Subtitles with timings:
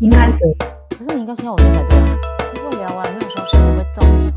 [0.00, 0.54] 应该可以。
[0.96, 2.18] 可是你应该先要我先才对啊。
[2.54, 4.32] 如果聊完没有消息，我会揍你啊。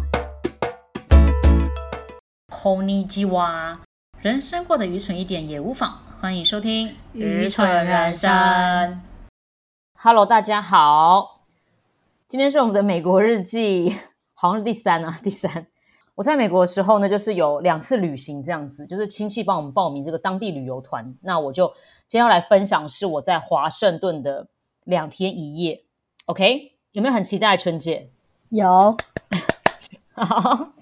[2.49, 3.77] こんにちは，
[4.21, 8.29] 人生过得愚蠢一点也无妨，欢迎收听《愚蠢人生》。
[9.95, 11.41] Hello，大家好，
[12.27, 13.95] 今天是我们的美国日记，
[14.33, 15.67] 好像是第三啊， 第三。
[16.15, 21.15] 我在美国的时候呢，就是有两次旅行这样子，就是亲戚帮我们报名这个当地旅游团。
[21.21, 21.65] 那我就
[22.09, 24.45] 今天要来分享是我在华盛顿的
[24.84, 25.84] 两天一夜。
[26.26, 28.10] OK，有没有很期待春节？
[28.50, 28.96] 有，
[30.14, 30.72] 好，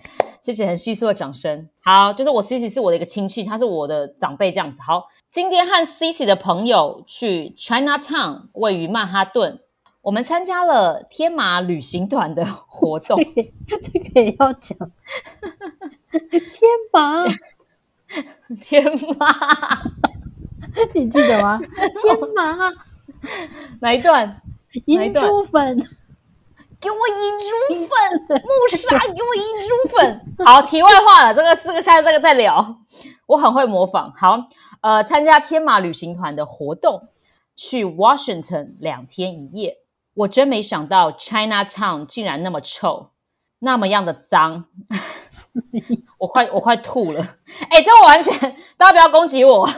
[0.40, 1.68] 谢谢很细碎的掌声。
[1.80, 4.80] 好，就是我 Cici 是我的一个亲戚，他是我的长辈这样子。
[4.82, 9.60] 好，今天和 Cici 的朋友去 Chinatown，位于曼哈顿，
[10.02, 13.19] 我们参加了天马旅行团的活动。
[13.80, 14.78] 这个也要讲。
[16.12, 17.24] 天马，
[18.60, 18.84] 天
[19.19, 19.82] 马
[20.94, 21.58] 你记得吗？
[21.58, 22.70] 天马，
[23.80, 24.40] 哪一段？
[24.86, 25.76] 银珠粉，
[26.80, 30.20] 给我银珠粉，木沙，给我银珠粉。
[30.47, 32.78] 好，题外话了，这个四个下次这个再聊。
[33.27, 34.12] 我很会模仿。
[34.16, 34.38] 好，
[34.80, 37.08] 呃，参加天马旅行团的活动，
[37.55, 39.78] 去 Washington 两天一夜。
[40.14, 43.10] 我真没想到 Chinatown 竟然那么臭，
[43.60, 44.66] 那么样的脏，
[46.19, 47.36] 我快我快吐了。
[47.70, 49.69] 哎、这我完全，大家不要攻击我。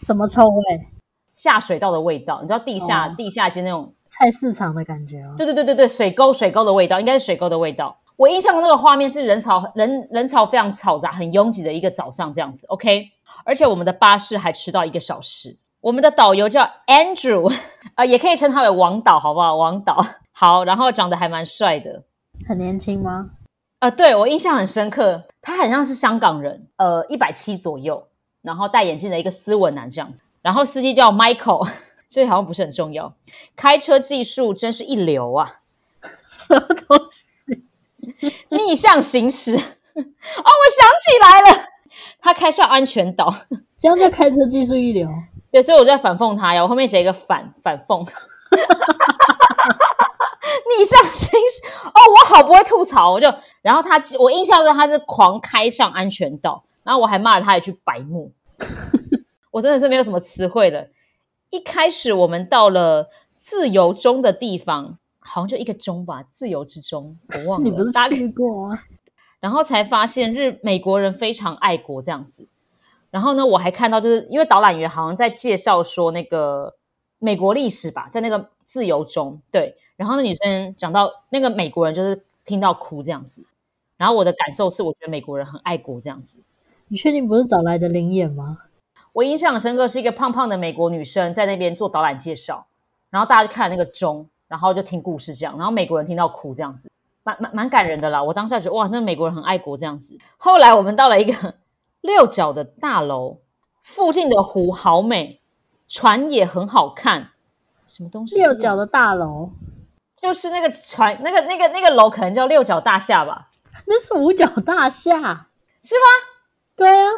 [0.00, 0.95] 什么臭味？
[1.36, 5.34] 下水道的味道，你知道地下、哦地下街那种菜市场的感觉哦。
[5.36, 7.94] 对对对对对，水沟水沟的味道，应该是水沟的味道。
[8.16, 12.66] 我印象中那个画面是人潮人人潮非常嘈杂、很拥挤的一个早上这样子。
[12.68, 13.10] OK，
[13.44, 15.58] 而且我们的巴士还迟到一个小时。
[15.82, 17.52] 我们的导游叫 Andrew，
[17.96, 19.56] 呃，也可以称他为王导，好不好？
[19.56, 22.02] 王导，好，然后长得还蛮帅的。
[22.48, 23.28] 很年轻吗？
[23.80, 28.02] 呃，对我印象很深刻，他很像是香港人，呃，一百七左右，
[28.40, 30.22] 然后戴眼镜的一个斯文男这样子。
[30.46, 31.68] 然后司机叫 Michael，
[32.08, 33.12] 这好像不是很重要。
[33.56, 35.56] 开车技术真是一流啊！
[36.24, 37.64] 什么东西？
[38.50, 39.56] 逆向行驶。
[39.56, 41.66] 哦，我想起来了，
[42.20, 43.34] 他开上安全岛。
[43.76, 45.08] 这样叫开车技术一流。
[45.50, 48.06] 对，所以我就在反讽他呀，我后面写一个反反讽。
[50.78, 53.26] 逆向行驶，哦，我好不会吐槽，我就，
[53.62, 58.30] 然后他，我印象中他是狂开上安全岛，然后我还骂了他一句白目，
[59.56, 60.86] 我真的是没有什么词汇了。
[61.48, 67.64] 一开始我们到了自由中的地方，好像就一个钟吧，自由之钟，我忘了。
[67.64, 68.82] 你不是去过吗？
[69.40, 72.46] 然后才发现日美国人非常爱国这样子。
[73.10, 76.74] 然后呢，我还看到就是因为导览员好像在介绍说那个
[77.18, 79.74] 美国历史吧，在那个自由中对。
[79.96, 83.42] 然后那女生讲到那个美国人就是听到哭这样子。
[83.96, 86.36] 然后我的感受是，我觉得美国人很爱国这样子。
[86.88, 88.58] 你确定不是找来的灵眼吗？
[89.16, 92.66] 我印象很深刻是一个胖胖的美国女生在那边做导览介绍，
[93.08, 96.90] 然后大家就看那个钟，然后就听故事这样，然后美国人听到哭这样子，
[97.24, 98.22] 蛮蛮蛮感人的啦。
[98.22, 100.18] 我当下觉得哇，那美国人很爱国这样子。
[100.36, 101.54] 后来我们到了一个
[102.02, 103.38] 六角的大楼，
[103.82, 105.40] 附近的湖好美，
[105.88, 107.30] 船也很好看。
[107.86, 109.48] 什么东西、啊六角的大楼，
[110.14, 113.48] 就是那个船，那个那个那个楼可能叫六角大厦吧？
[113.86, 115.46] 那是五角大厦。
[115.82, 116.04] 是吗？
[116.76, 117.08] 对啊，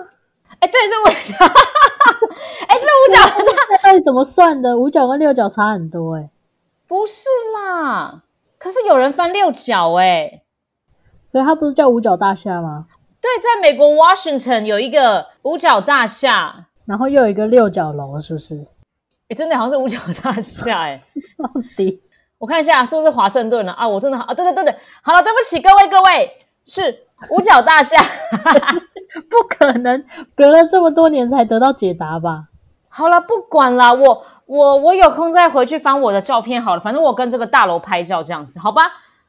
[0.60, 1.46] 哎，对，是五角，
[2.66, 4.76] 哎，是五角大那到底怎么算的？
[4.76, 6.28] 五角跟六角差很多哎、
[6.86, 8.22] 不是啦，
[8.58, 10.42] 可是有人翻六角哎、
[11.32, 12.86] 可是它不是叫五角大厦吗？
[13.20, 18.66] 对，在美国 Washington 有一个五角大厦，然后又有一个六角楼，是不是？
[19.28, 21.00] 哎，真的好像是五角大厦哎、
[21.38, 22.02] 到底
[22.38, 23.86] 我看一下是不是华盛顿了啊？
[23.86, 27.96] 我真的啊，对对对对，好了，对不起各位各位，是五角大厦。
[29.28, 30.04] 不可能，
[30.34, 32.48] 隔了这么多年才得到解答吧？
[32.88, 38.82] 好了，不管了，我我我有空再回去翻我的照片好了，反正我跟这个大楼拍照这样子，好吧？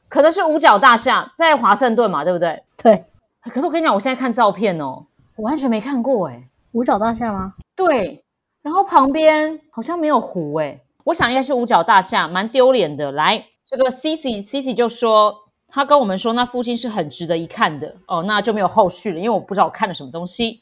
[0.08, 2.64] 可能是五角大厦在华盛顿嘛，对不对？
[2.82, 3.06] 对，
[3.44, 7.54] 可是我跟你讲，我现在看照片哦，我完全没看过哎、五角大厦吗？
[7.76, 8.24] 对，
[8.64, 13.12] 然后旁边好像没有湖诶，我想应该是五角大厦，蛮丢脸的。
[13.12, 15.36] 来，这个 Cici Cici 就说，
[15.72, 20.62] 他跟我们说那附近是很值得一看的哦，那就没有后续了，因为我不知道我看了什么东西。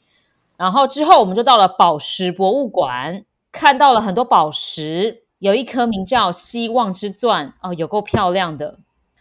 [0.57, 8.79] 然后之后我们就到了宝石博物馆，看到了很多宝石，有一颗名叫希望之钻哦，有够漂亮的。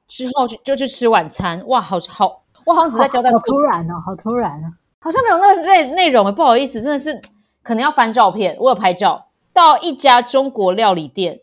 [0.08, 4.72] 之后就就去吃晚餐，哇，好好，我好像只在交代好突然哦，好突然哦。
[5.00, 7.20] 好像没有那个内内容，不好意思，真的是
[7.62, 8.56] 可能要翻照片。
[8.58, 11.40] 我有拍照，到一家中国料理店，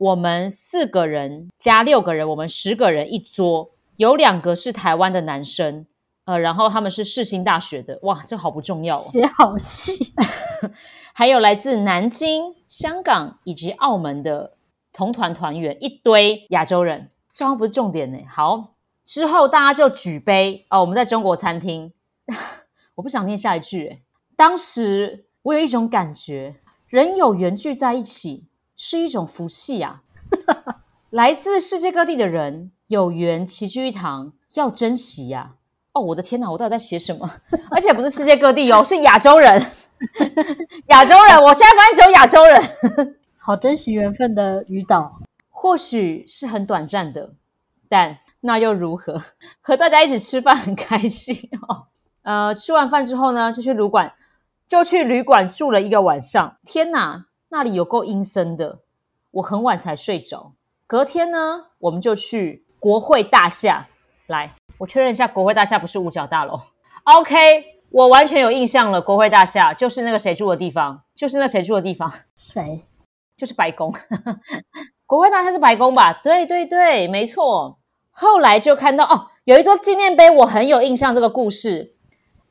[0.00, 5.84] 我们四个人加六个人，我们十个人一桌，有两个是台湾的男生，
[6.24, 8.98] 呃，然后他们是世新大学的，哇，这好不重要哦。
[8.98, 10.14] 写好细，
[11.12, 14.54] 还有来自南京、香港以及澳门的
[14.90, 18.18] 同团团员，一堆亚洲人，这好像不是重点呢。
[18.26, 18.72] 好，
[19.04, 21.92] 之后大家就举杯哦，我们在中国餐厅，
[22.96, 24.02] 我不想念下一句诶。
[24.34, 26.56] 当时我有一种感觉，
[26.88, 28.46] 人有缘聚在一起
[28.82, 30.00] 是一种福气啊。
[31.10, 35.52] 来自世界各地的人有缘齐聚一堂，要珍惜呀！
[35.92, 37.30] 哦，我的天哪，我到底在写什么？
[37.70, 39.60] 而且不是世界各地哦， 是亚洲人，
[40.86, 41.36] 亚洲人。
[41.42, 47.34] 我现在发现只有亚洲人，好珍惜缘分的余岛，或许是很短暂的，
[47.86, 49.22] 但那又如何？
[49.60, 51.36] 和大家一起吃饭很开心
[51.68, 51.84] 哦。
[52.22, 54.14] 呃，吃完饭之后呢，就去旅馆，
[54.66, 56.56] 就去旅馆住了一个晚上。
[56.64, 58.78] 天哪，那里有够阴森的，
[59.32, 60.52] 我很晚才睡着。
[60.86, 63.88] 隔天呢，我们就去国会大厦。
[64.28, 66.60] 来，我确认一下，国会大厦不是五角大楼。
[67.02, 67.36] OK，
[67.90, 69.02] 我完全有印象了。
[69.02, 72.12] 国会大厦就是那个谁住的地方，就是那谁住的地方。
[72.36, 72.84] 谁？
[73.36, 73.92] 就是白宫。
[75.04, 76.12] 国会大厦是白宫吧？
[76.22, 77.80] 对对对，没错。
[78.12, 81.96] 后来就看到哦，有一座纪念碑，我很有印象这个故事。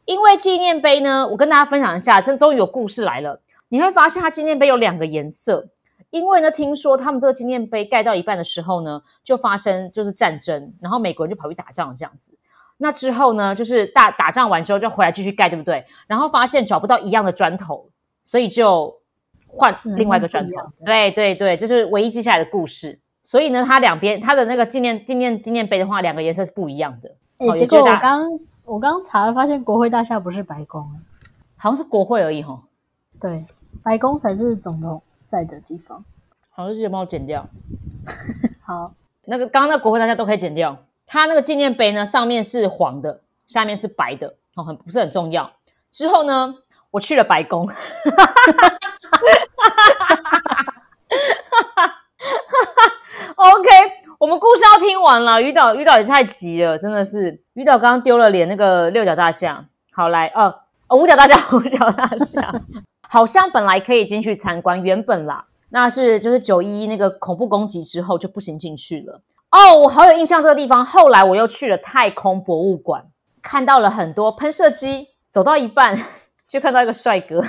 [0.03, 3.41] 因为纪念碑呢，我跟大家分享一下，这终于有故事来了。
[3.69, 5.69] 你会发现，它纪念碑有两个颜色。
[6.11, 12.35] 因为呢，听说他们这个纪念碑盖到一半的时候呢，就发生就是战争，然后美国人就跑去打仗这样子。
[12.77, 15.85] 那之后呢，就是打打仗完之后就回来继续盖，对不对？
[16.07, 17.89] 然后发现找不到一样的砖头，
[18.23, 19.01] 所以就
[19.45, 20.51] 换另外一个砖头。
[20.83, 22.99] 对对对，这是唯一记下来的故事。
[23.21, 27.15] 所以呢，它两边它的那个纪念纪念纪念碑的话，两个颜色是不一样的。
[27.37, 30.81] 哎，结果我刚我刚查了，发现国会大厦不是白宫，
[31.55, 32.63] 好像是国会而已哈。
[33.21, 33.45] 对，
[33.83, 35.01] 白宫才是总统。
[35.29, 36.03] 在的地方，
[36.49, 37.47] 好，记得帮我剪掉。
[38.65, 38.91] 好，
[39.25, 40.75] 那个刚刚那国会大家都可以剪掉。
[41.05, 45.51] 它那个纪念碑呢，上面是黄的，下面是白的，哦，很不是很重要。
[45.91, 46.55] 之后呢，
[46.89, 47.69] 我去了白宫。
[53.35, 53.69] OK，
[54.17, 55.39] 我们故事要听完了。
[55.39, 57.39] 于导，于导也太急了，真的是。
[57.53, 59.67] 于导刚刚丢了脸，那个六角大象。
[59.91, 60.61] 好来，哦，
[60.97, 62.61] 五角大象，五角大象。
[63.09, 69.21] 好像本来可以进去参观，原本啦，那是就是九一一那个恐怖攻击之后就不行进去了。
[69.51, 70.85] 哦，我好有印象这个地方。
[70.85, 73.03] 后来我又去了太空博物馆，
[73.41, 75.07] 看到了很多喷射机。
[75.31, 75.95] 走到一半
[76.49, 77.39] 就看到一个帅哥。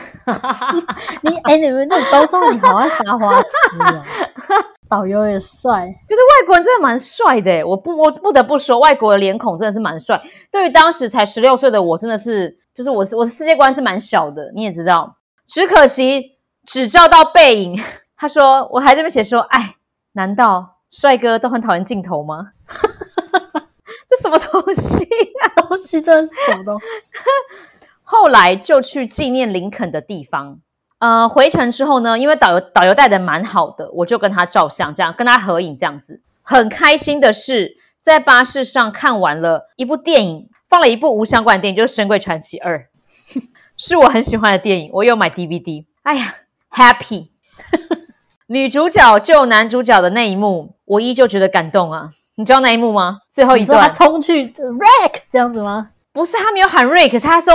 [1.22, 4.04] 你哎，你们那高中你好爱撒花痴啊！
[4.86, 7.64] 导游也帅，就是外国人真的蛮帅的。
[7.66, 10.20] 我不，我不得不说，外国的脸孔真的是蛮帅。
[10.50, 15.16] 对于当时才十六岁的我，真的是就是我我的世界观是蛮小的，你也知道。
[15.50, 17.82] 只可惜只照到背影。
[18.16, 19.76] 他说：“我还这边写说，哎，
[20.12, 22.52] 难道帅哥都很讨厌镜头吗？
[24.08, 25.04] 这什么东西
[25.42, 25.62] 啊？
[25.62, 27.12] 东西这是什么东西？”
[28.04, 30.60] 后来就去纪念林肯的地方。
[30.98, 42.78] 呃，回程之后呢，因为导游导游带的蛮好的，我就跟他照相，这样跟他合影，这样子很开心的是，在巴士上看完了一部电影，放了一部无相关的电影，就是《神鬼传奇二》。
[43.82, 45.86] 是我很喜欢的电影，我有买 DVD。
[46.02, 46.34] 哎呀
[46.70, 47.28] ，Happy！
[48.46, 52.10] 女主角救男主角的那一幕，我依旧觉得感动啊。
[52.34, 53.20] 你知道那一幕吗？
[53.30, 55.88] 最后一段，他冲去 Rick 这样子吗？
[56.12, 57.54] 不是，他没有喊 Rick，可是他说，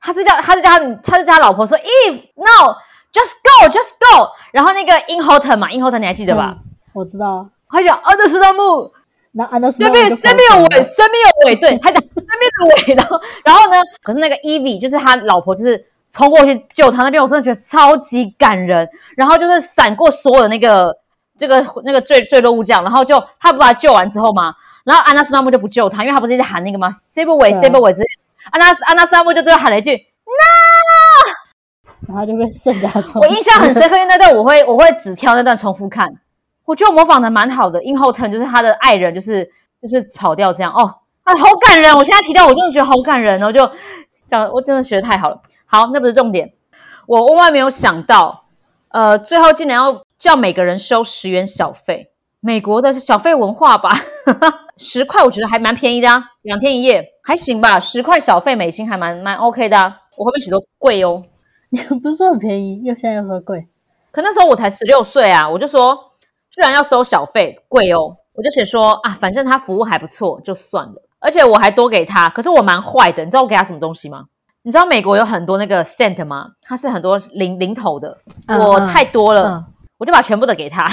[0.00, 3.30] 他是叫，他是叫他，他是叫他老婆说，Eve no，just
[3.60, 4.28] go，just go。
[4.50, 6.56] 然后那个 In Hotel 嘛，In Hotel 你还记得吧？
[6.94, 7.48] 我知道。
[7.68, 8.92] 他讲 Under t h
[9.32, 9.36] e。
[9.38, 13.78] 那安德森身边身边有尾，身边有尾，对，他讲身边的尾，然 后然后呢？
[14.02, 18.88] 可是那个 Evie 就是他老婆，就是冲过去救他那边，我真的觉得超级感人。
[19.16, 20.96] 然后就是闪过所有的那个
[21.38, 28.02] 这个那个坠坠落物样，然后就他不把他救完之后嘛，然后安娜斯拉姆就不救他，因为他不是一直喊那个吗？Save away，Save away，之
[28.50, 29.92] 安娜安娜斯拉姆就最后喊了一句
[30.26, 33.22] No，然后就被圣家冲。
[33.22, 36.12] 我印象很深刻，因为那段我会我会只挑那段重复看。
[36.70, 39.44] 我觉得我模仿的蛮好的，In Hotel 就是他的爱人，就是
[39.82, 40.84] 就是跑掉这样哦，
[41.24, 41.92] 啊，好感人！
[41.96, 43.68] 我现在提到，我真的觉得好感人哦，就
[44.28, 45.42] 讲我真的学的太好了。
[45.66, 46.52] 好，那不是重点，
[47.08, 48.44] 我万万没有想到，
[48.90, 53.90] 呃，最后竟然要叫每个人收十元小费，美国的小费文化吧，
[54.78, 61.24] 十块我觉得还蛮便宜的啊，两天一夜还行吧，十块小费美金还蛮蛮 OK 的啊，我会不会写多贵哦？
[61.70, 63.66] 你 不是说很便宜，又现在又说贵？
[64.12, 66.09] 可那时候我才十六岁啊，我就说。
[66.50, 68.16] 居然要收小费，贵哦！
[68.34, 70.94] 我就写说啊，反正他服务还不错，就算了。
[71.20, 74.24] 而且我还多给他，可是我蛮坏的，你知道我给他什么东西吗？
[74.62, 76.48] 你知道美国有很多那个 cent 吗？
[76.62, 78.16] 它是很多零零头的，
[78.48, 79.64] 我太多了，
[79.98, 80.86] 我就把全部的给他。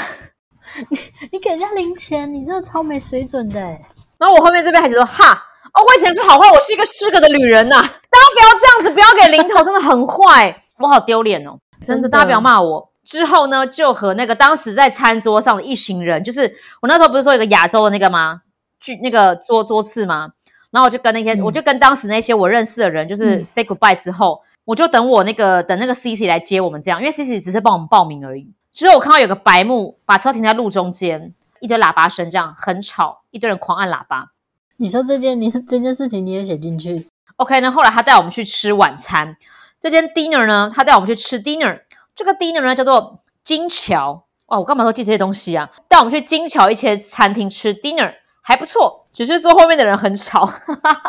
[0.90, 1.00] 你
[1.32, 3.60] 你给人家零钱，你真的超没水准的。
[3.60, 7.76] 然后我后面这边还说哈哦，我以前是好坏，我是一个失格的女人呐！
[7.76, 11.58] 大家不要这样子，不要给零头，真的很坏，我好丢脸哦！
[11.86, 12.90] 真的，大家不要骂我。
[13.08, 18.42] 之后呢，就和那个当时在餐桌上的一行人，就是我那时候不是说有个亚洲的那个吗？
[18.82, 20.34] 去那个桌桌次吗？
[20.72, 28.52] 然后我就跟那些，嗯我就跟当时那些我认识的人，就是嗯 say goodbye 之后，我就等我那个等那个 C C 来接我们，这样，因为 C C 只是帮我们报名而已。
[28.74, 34.34] 之后我看到有个白幕把车停在路中间，一堆喇叭声，这样很吵，一堆人狂按喇叭。
[34.76, 39.38] 你说这件，你是这件事情你也写进去，OK 呢，后来他带我们去吃晚餐。
[39.80, 41.80] 这间 dinner 呢，他带我们去吃 dinner。
[42.17, 44.24] 这个 dinner 呢叫做金桥。
[44.47, 45.69] 哇，我干嘛都记这些东西啊？
[45.88, 49.05] 带我们去金桥一些餐厅吃 dinner，还不错。
[49.13, 50.50] 只是坐后面的人很吵。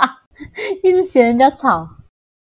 [0.84, 1.88] 一直嫌人家吵。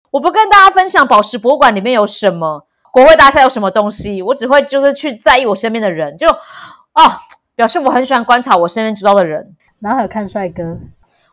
[0.09, 7.19] 我不跟大家分享宝石博物馆里面有什么，国会大厦有什么东西，我只会就是去在意我身边的人，就哦，
[7.55, 9.55] 表示我很喜欢观察我身边知道的人。
[9.79, 10.77] 然后还有看帅哥，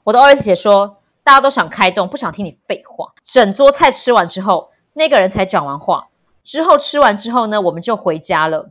[0.05, 3.13] 我的 OS 写说，大家都想开动，不想听你废话。
[3.23, 6.09] 整桌菜吃完之后，那个人才讲完话。
[6.45, 8.71] 之后吃完之后呢，我们就回家了。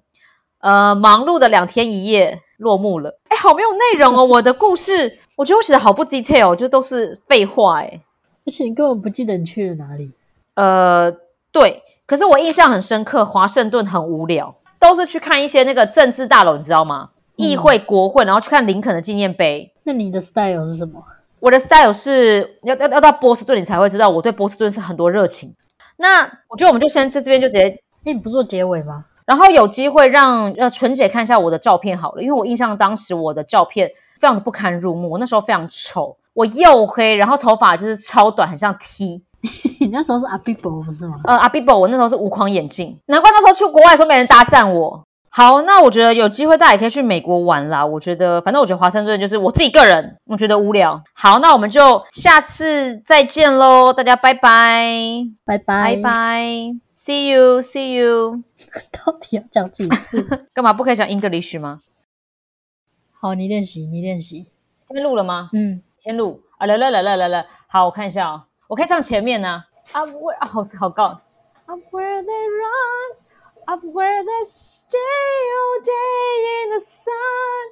[0.60, 3.18] 呃，忙碌的两天一夜落幕了。
[3.30, 4.24] 哎，好没有内容哦！
[4.24, 7.80] 我的故事，我觉得我写的好不 detail，就都是废话。
[7.82, 8.00] 哎，
[8.46, 10.12] 而且你根本不记得你去了哪里。
[10.54, 11.12] 呃，
[11.52, 11.82] 对。
[12.06, 17.10] 可是我印象很深刻，华盛顿很无聊，都是去看一些那个政治大楼，你知道吗？
[17.38, 19.74] 议会、国会，然后去看林肯的纪念碑。
[19.84, 21.02] 那你的 style 是什么？
[21.40, 25.56] 我的 style 是要要要到波士顿，你才会知道我对波士顿是很多热情。
[26.02, 27.70] 那我觉得我们就先在这边就直接，
[28.04, 29.06] 哎，你不做结尾吗？
[29.26, 33.88] 然后有机会让呃纯姐看一下我的照片好了，因为我印象当时我的照片
[34.20, 39.22] 非常的不堪入目，我那时候非常丑，我又黑，然后头发就是超短，很像 T。
[39.80, 41.20] 你那时候是阿比伯不是吗？
[41.24, 45.04] 呃，阿 Bibo，我那时候是无框眼镜，难怪那时候去国外的时候没人搭讪我。
[45.34, 47.86] 好，那我觉得有机会大家也可以去美国玩啦。
[47.86, 51.02] 我觉得，反正我觉得华盛顿就是我自己个人，我觉得无聊。
[51.14, 56.42] 好，那我们就下次再见喽，大家拜拜，拜拜拜拜
[56.98, 58.44] ，see you，see you。
[58.92, 60.22] 到底要讲几次？
[60.54, 61.80] 干嘛不可以讲 English 吗？
[63.18, 64.48] 好，你练习，你练习。
[64.86, 65.50] 先录了吗？
[65.54, 70.04] 嗯，先录啊，来来来来来来，好，我看一下哦，我可以唱前面呢、啊。
[70.06, 71.22] where 啊，好好高。
[71.68, 73.16] Up where they run,
[73.68, 77.66] up where they stay all day in the sun,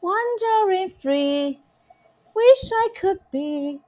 [0.00, 1.60] wandering free.
[2.34, 3.80] Wish I could be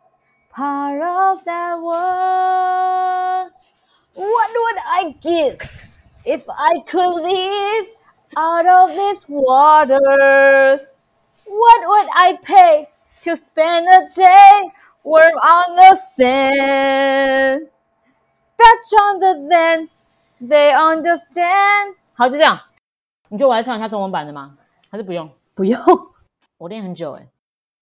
[0.51, 3.51] part of that world.
[4.15, 5.61] What would I give
[6.25, 7.87] if I could live
[8.37, 10.83] out of these waters?
[11.47, 12.89] What would I pay
[13.23, 14.71] to spend a day
[15.05, 17.69] warm on the sand?
[18.59, 19.89] Batch on the land,
[20.41, 21.97] they understand.
[22.15, 22.61] 好，就这样。
[23.29, 24.57] 你觉得我来唱一下中文版的吗？
[24.91, 25.31] 还是不用？
[25.55, 25.81] 不用。
[26.57, 27.29] 我练很久哎、